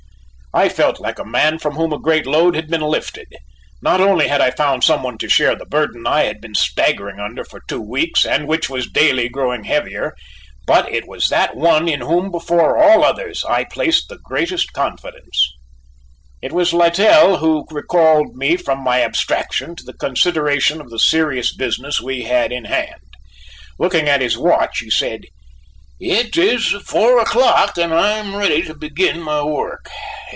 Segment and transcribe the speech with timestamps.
[0.53, 3.37] I felt like a man from whom a great load had been lifted.
[3.81, 7.21] Not only had I found some one to share the burden I had been staggering
[7.21, 10.13] under for two weeks and which was daily growing heavier,
[10.67, 15.53] but it was that one in whom before all others I placed the greatest confidence.
[16.41, 21.55] It was Littell who recalled me from my abstraction to the consideration of the serious
[21.55, 22.99] business we had in hand.
[23.79, 25.21] Looking at his watch, he said:
[26.01, 29.87] "It is four o'clock and I am ready to begin my work.